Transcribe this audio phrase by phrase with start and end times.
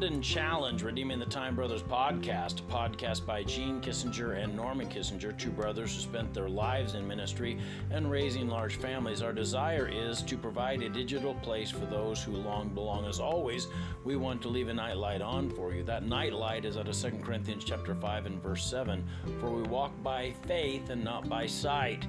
[0.00, 5.38] Blondin Challenge, Redeeming the Time Brothers podcast, a podcast by Gene Kissinger and Norman Kissinger,
[5.38, 7.58] two brothers who spent their lives in ministry
[7.90, 9.20] and raising large families.
[9.20, 13.04] Our desire is to provide a digital place for those who long belong.
[13.04, 13.66] As always,
[14.02, 15.82] we want to leave a nightlight on for you.
[15.82, 19.04] That nightlight is out of 2 Corinthians chapter 5 and verse 7.
[19.38, 22.06] For we walk by faith and not by sight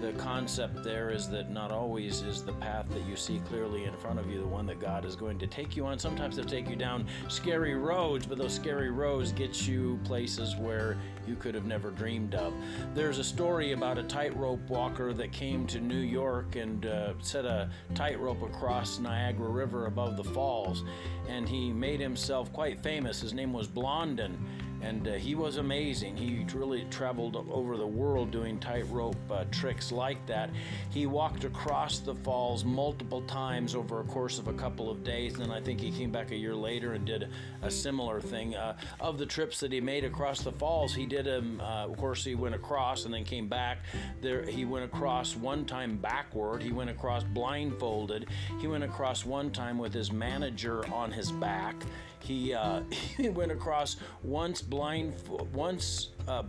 [0.00, 3.96] the concept there is that not always is the path that you see clearly in
[3.96, 5.98] front of you the one that God is going to take you on.
[5.98, 10.98] Sometimes they'll take you down scary roads, but those scary roads get you places where
[11.26, 12.52] you could have never dreamed of.
[12.94, 17.44] There's a story about a tightrope walker that came to New York and uh, set
[17.44, 20.82] a tightrope across Niagara River above the falls,
[21.28, 23.20] and he made himself quite famous.
[23.20, 24.36] His name was Blondin
[24.82, 26.16] and uh, he was amazing.
[26.16, 30.50] He really traveled over the world doing tightrope uh, tricks like that.
[30.90, 35.38] He walked across the falls multiple times over a course of a couple of days,
[35.38, 37.28] and I think he came back a year later and did
[37.62, 38.54] a similar thing.
[38.54, 41.60] Uh, of the trips that he made across the falls, he did them.
[41.60, 43.78] Uh, of course, he went across and then came back.
[44.20, 46.62] There, he went across one time backward.
[46.62, 48.26] He went across blindfolded.
[48.60, 51.76] He went across one time with his manager on his back.
[52.22, 55.12] He uh, he went across once blind
[55.52, 56.42] once uh,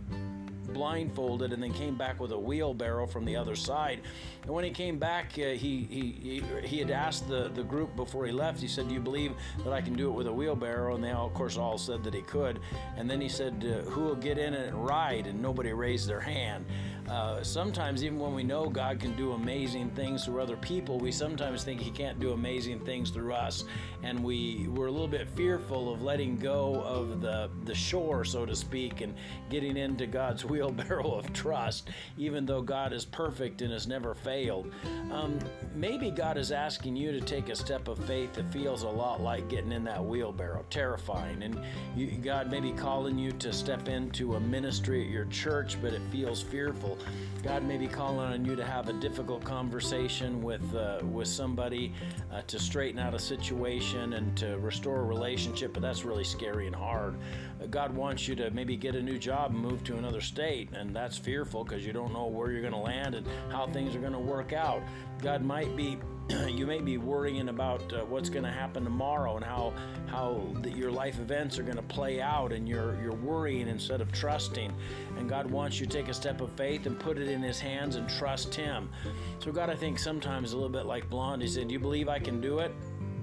[0.72, 4.00] blindfolded and then came back with a wheelbarrow from the other side.
[4.42, 8.24] And when he came back, uh, he, he, he had asked the, the group before
[8.24, 10.94] he left, he said, Do you believe that I can do it with a wheelbarrow?
[10.94, 12.60] And they all, of course, all said that he could.
[12.96, 15.26] And then he said, uh, Who will get in it and ride?
[15.26, 16.64] And nobody raised their hand.
[17.08, 21.12] Uh, sometimes, even when we know God can do amazing things through other people, we
[21.12, 23.64] sometimes think He can't do amazing things through us.
[24.02, 28.46] And we, we're a little bit fearful of letting go of the, the shore, so
[28.46, 29.14] to speak, and
[29.50, 34.72] getting into God's wheelbarrow of trust, even though God is perfect and has never failed.
[35.12, 35.38] Um,
[35.74, 39.20] maybe God is asking you to take a step of faith that feels a lot
[39.20, 41.42] like getting in that wheelbarrow, terrifying.
[41.42, 41.60] And
[41.94, 45.92] you, God may be calling you to step into a ministry at your church, but
[45.92, 46.93] it feels fearful.
[47.42, 51.92] God may be calling on you to have a difficult conversation with uh, with somebody
[52.32, 56.66] uh, to straighten out a situation and to restore a relationship, but that's really scary
[56.66, 57.16] and hard.
[57.62, 60.70] Uh, God wants you to maybe get a new job and move to another state,
[60.72, 63.94] and that's fearful because you don't know where you're going to land and how things
[63.94, 64.82] are going to work out.
[65.22, 65.98] God might be
[66.48, 69.72] you may be worrying about uh, what's going to happen tomorrow and how
[70.06, 74.00] how the, your life events are going to play out, and you're you're worrying instead
[74.00, 74.72] of trusting.
[75.18, 77.60] And God wants you to take a step of faith and put it in His
[77.60, 78.90] hands and trust Him.
[79.38, 82.18] So God, I think sometimes a little bit like Blondin said, "Do you believe I
[82.18, 82.72] can do it?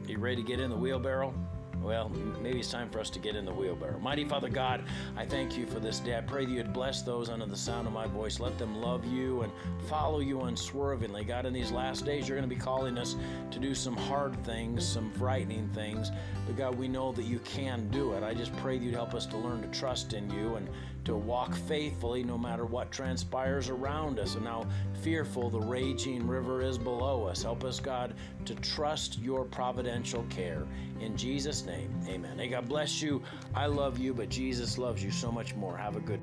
[0.06, 1.34] Are you ready to get in the wheelbarrow?"
[1.81, 2.09] Well,
[2.41, 3.99] maybe it's time for us to get in the wheelbarrow.
[3.99, 4.83] Mighty Father God,
[5.17, 6.15] I thank you for this day.
[6.15, 8.39] I pray that you'd bless those under the sound of my voice.
[8.39, 9.51] Let them love you and
[9.87, 11.23] follow you unswervingly.
[11.23, 13.15] God, in these last days, you're going to be calling us
[13.49, 16.11] to do some hard things, some frightening things.
[16.45, 18.23] But God, we know that you can do it.
[18.23, 20.69] I just pray that you'd help us to learn to trust in you and
[21.06, 24.35] to walk faithfully no matter what transpires around us.
[24.35, 24.67] And how
[25.01, 27.44] fearful, the raging river is below us.
[27.44, 28.13] Help us, God,
[28.45, 30.67] to trust your providential care.
[31.00, 32.38] In Jesus' name, amen.
[32.38, 33.22] Hey, God bless you.
[33.56, 35.75] I love you, but Jesus loves you so much more.
[35.75, 36.22] Have a good